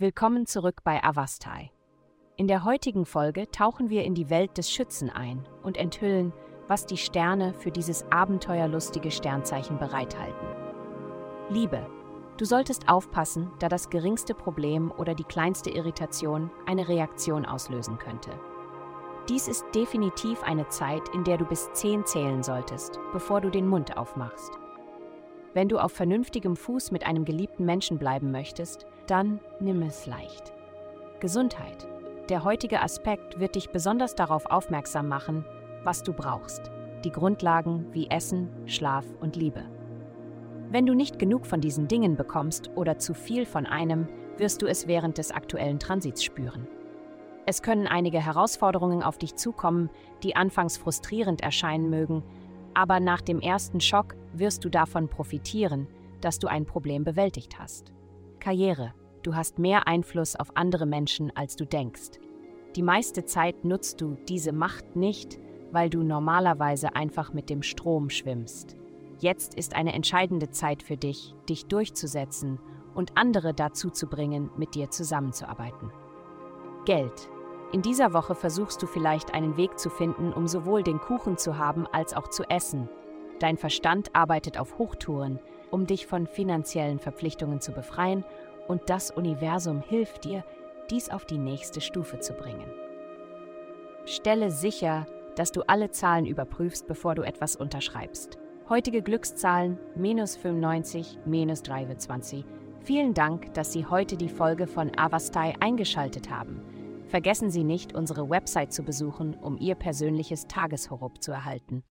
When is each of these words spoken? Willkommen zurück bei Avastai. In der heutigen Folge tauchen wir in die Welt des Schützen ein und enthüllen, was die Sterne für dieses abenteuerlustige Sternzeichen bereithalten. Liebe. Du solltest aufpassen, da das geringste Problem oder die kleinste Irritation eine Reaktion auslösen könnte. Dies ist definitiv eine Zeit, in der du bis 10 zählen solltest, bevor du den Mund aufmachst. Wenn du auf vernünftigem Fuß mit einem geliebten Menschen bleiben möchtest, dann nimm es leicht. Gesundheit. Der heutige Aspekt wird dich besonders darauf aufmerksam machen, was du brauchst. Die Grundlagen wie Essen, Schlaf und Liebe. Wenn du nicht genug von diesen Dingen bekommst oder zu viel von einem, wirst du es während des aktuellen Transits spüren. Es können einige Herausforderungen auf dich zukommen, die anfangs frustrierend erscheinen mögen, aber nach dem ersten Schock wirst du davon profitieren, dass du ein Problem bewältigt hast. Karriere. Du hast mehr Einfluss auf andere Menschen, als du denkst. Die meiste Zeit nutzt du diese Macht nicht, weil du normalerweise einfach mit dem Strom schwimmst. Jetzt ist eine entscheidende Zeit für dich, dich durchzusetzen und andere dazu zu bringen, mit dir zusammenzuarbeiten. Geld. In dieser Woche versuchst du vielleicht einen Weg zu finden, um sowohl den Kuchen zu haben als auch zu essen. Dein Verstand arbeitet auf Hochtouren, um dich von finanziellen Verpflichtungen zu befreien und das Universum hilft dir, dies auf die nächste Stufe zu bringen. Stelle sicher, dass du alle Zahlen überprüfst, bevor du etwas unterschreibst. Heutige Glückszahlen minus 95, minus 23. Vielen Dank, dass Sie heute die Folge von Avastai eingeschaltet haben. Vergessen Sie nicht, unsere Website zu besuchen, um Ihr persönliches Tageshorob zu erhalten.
Willkommen 0.00 0.46
zurück 0.46 0.80
bei 0.82 1.04
Avastai. 1.04 1.72
In 2.38 2.48
der 2.48 2.64
heutigen 2.64 3.04
Folge 3.04 3.50
tauchen 3.50 3.90
wir 3.90 4.02
in 4.02 4.14
die 4.14 4.30
Welt 4.30 4.56
des 4.56 4.70
Schützen 4.72 5.10
ein 5.10 5.46
und 5.62 5.76
enthüllen, 5.76 6.32
was 6.68 6.86
die 6.86 6.96
Sterne 6.96 7.52
für 7.52 7.70
dieses 7.70 8.10
abenteuerlustige 8.10 9.10
Sternzeichen 9.10 9.78
bereithalten. 9.78 10.48
Liebe. 11.50 11.86
Du 12.38 12.46
solltest 12.46 12.88
aufpassen, 12.88 13.50
da 13.58 13.68
das 13.68 13.90
geringste 13.90 14.32
Problem 14.32 14.90
oder 14.90 15.14
die 15.14 15.24
kleinste 15.24 15.68
Irritation 15.68 16.50
eine 16.64 16.88
Reaktion 16.88 17.44
auslösen 17.44 17.98
könnte. 17.98 18.30
Dies 19.28 19.48
ist 19.48 19.66
definitiv 19.74 20.42
eine 20.44 20.66
Zeit, 20.68 21.10
in 21.10 21.24
der 21.24 21.36
du 21.36 21.44
bis 21.44 21.70
10 21.74 22.06
zählen 22.06 22.42
solltest, 22.42 22.98
bevor 23.12 23.42
du 23.42 23.50
den 23.50 23.68
Mund 23.68 23.98
aufmachst. 23.98 24.58
Wenn 25.52 25.68
du 25.68 25.78
auf 25.78 25.92
vernünftigem 25.92 26.54
Fuß 26.54 26.92
mit 26.92 27.04
einem 27.04 27.24
geliebten 27.24 27.64
Menschen 27.64 27.98
bleiben 27.98 28.30
möchtest, 28.30 28.86
dann 29.08 29.40
nimm 29.58 29.82
es 29.82 30.06
leicht. 30.06 30.52
Gesundheit. 31.18 31.88
Der 32.28 32.44
heutige 32.44 32.80
Aspekt 32.82 33.40
wird 33.40 33.56
dich 33.56 33.70
besonders 33.70 34.14
darauf 34.14 34.46
aufmerksam 34.46 35.08
machen, 35.08 35.44
was 35.82 36.04
du 36.04 36.12
brauchst. 36.12 36.70
Die 37.04 37.10
Grundlagen 37.10 37.86
wie 37.92 38.08
Essen, 38.08 38.48
Schlaf 38.66 39.04
und 39.20 39.34
Liebe. 39.34 39.64
Wenn 40.70 40.86
du 40.86 40.94
nicht 40.94 41.18
genug 41.18 41.46
von 41.46 41.60
diesen 41.60 41.88
Dingen 41.88 42.14
bekommst 42.14 42.70
oder 42.76 42.98
zu 42.98 43.12
viel 43.12 43.44
von 43.44 43.66
einem, 43.66 44.06
wirst 44.36 44.62
du 44.62 44.66
es 44.66 44.86
während 44.86 45.18
des 45.18 45.32
aktuellen 45.32 45.80
Transits 45.80 46.22
spüren. 46.22 46.68
Es 47.44 47.62
können 47.62 47.88
einige 47.88 48.24
Herausforderungen 48.24 49.02
auf 49.02 49.18
dich 49.18 49.34
zukommen, 49.34 49.90
die 50.22 50.36
anfangs 50.36 50.76
frustrierend 50.78 51.40
erscheinen 51.40 51.90
mögen, 51.90 52.22
aber 52.74 53.00
nach 53.00 53.20
dem 53.20 53.40
ersten 53.40 53.80
Schock 53.80 54.16
wirst 54.32 54.64
du 54.64 54.68
davon 54.68 55.08
profitieren, 55.08 55.86
dass 56.20 56.38
du 56.38 56.48
ein 56.48 56.66
Problem 56.66 57.04
bewältigt 57.04 57.58
hast. 57.58 57.92
Karriere. 58.38 58.94
Du 59.22 59.34
hast 59.34 59.58
mehr 59.58 59.86
Einfluss 59.86 60.34
auf 60.34 60.56
andere 60.56 60.86
Menschen, 60.86 61.34
als 61.36 61.56
du 61.56 61.66
denkst. 61.66 62.20
Die 62.76 62.82
meiste 62.82 63.24
Zeit 63.24 63.64
nutzt 63.64 64.00
du 64.00 64.16
diese 64.28 64.52
Macht 64.52 64.96
nicht, 64.96 65.38
weil 65.72 65.90
du 65.90 66.02
normalerweise 66.02 66.94
einfach 66.96 67.32
mit 67.32 67.50
dem 67.50 67.62
Strom 67.62 68.10
schwimmst. 68.10 68.76
Jetzt 69.18 69.54
ist 69.54 69.74
eine 69.74 69.92
entscheidende 69.92 70.50
Zeit 70.50 70.82
für 70.82 70.96
dich, 70.96 71.34
dich 71.48 71.66
durchzusetzen 71.66 72.58
und 72.94 73.16
andere 73.16 73.52
dazu 73.52 73.90
zu 73.90 74.06
bringen, 74.06 74.50
mit 74.56 74.74
dir 74.74 74.90
zusammenzuarbeiten. 74.90 75.90
Geld. 76.86 77.28
In 77.72 77.82
dieser 77.82 78.12
Woche 78.12 78.34
versuchst 78.34 78.82
du 78.82 78.86
vielleicht 78.86 79.32
einen 79.32 79.56
Weg 79.56 79.78
zu 79.78 79.90
finden, 79.90 80.32
um 80.32 80.48
sowohl 80.48 80.82
den 80.82 80.98
Kuchen 80.98 81.36
zu 81.36 81.56
haben 81.56 81.86
als 81.92 82.14
auch 82.14 82.26
zu 82.26 82.42
essen. 82.50 82.88
Dein 83.38 83.56
Verstand 83.56 84.14
arbeitet 84.14 84.58
auf 84.58 84.76
Hochtouren, 84.78 85.38
um 85.70 85.86
dich 85.86 86.06
von 86.06 86.26
finanziellen 86.26 86.98
Verpflichtungen 86.98 87.60
zu 87.60 87.70
befreien 87.70 88.24
und 88.66 88.90
das 88.90 89.12
Universum 89.12 89.82
hilft 89.82 90.24
dir, 90.24 90.44
dies 90.90 91.10
auf 91.10 91.24
die 91.24 91.38
nächste 91.38 91.80
Stufe 91.80 92.18
zu 92.18 92.32
bringen. 92.32 92.68
Stelle 94.04 94.50
sicher, 94.50 95.06
dass 95.36 95.52
du 95.52 95.62
alle 95.62 95.92
Zahlen 95.92 96.26
überprüfst, 96.26 96.88
bevor 96.88 97.14
du 97.14 97.22
etwas 97.22 97.54
unterschreibst. 97.54 98.36
Heutige 98.68 99.00
Glückszahlen 99.00 99.78
minus 99.94 100.36
95, 100.36 101.20
minus 101.24 101.62
23. 101.62 102.44
Vielen 102.82 103.14
Dank, 103.14 103.54
dass 103.54 103.72
Sie 103.72 103.86
heute 103.86 104.16
die 104.16 104.28
Folge 104.28 104.66
von 104.66 104.90
Avastai 104.98 105.54
eingeschaltet 105.60 106.30
haben. 106.30 106.62
Vergessen 107.10 107.50
Sie 107.50 107.64
nicht, 107.64 107.92
unsere 107.92 108.30
Website 108.30 108.72
zu 108.72 108.84
besuchen, 108.84 109.34
um 109.34 109.58
Ihr 109.58 109.74
persönliches 109.74 110.46
Tageshorob 110.46 111.20
zu 111.20 111.32
erhalten. 111.32 111.82